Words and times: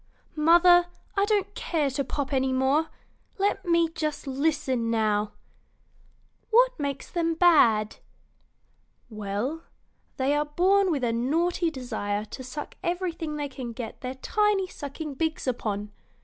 [Illustration: 0.35 0.35
Tree 0.35 0.41
and 0.41 0.63
Leaf 0.63 0.63
Hoppers] 0.63 0.63
"Mother, 1.15 1.21
I 1.21 1.25
don't 1.25 1.53
care 1.53 1.89
to 1.91 2.03
pop 2.03 2.33
any 2.33 2.51
more; 2.53 2.89
let 3.37 3.65
me 3.65 3.87
just 3.89 4.25
listen 4.25 4.89
now. 4.89 5.33
What 6.49 6.79
makes 6.79 7.11
them 7.11 7.35
bad?" 7.35 7.97
"Well, 9.11 9.61
they 10.17 10.33
are 10.33 10.45
born 10.45 10.89
with 10.89 11.03
a 11.03 11.13
naughty 11.13 11.69
desire 11.69 12.25
to 12.25 12.43
suck 12.43 12.77
everything 12.83 13.35
they 13.35 13.47
can 13.47 13.73
get 13.73 14.01
their 14.01 14.15
tiny 14.15 14.65
sucking 14.65 15.13
beaks 15.13 15.45
upon. 15.45 15.91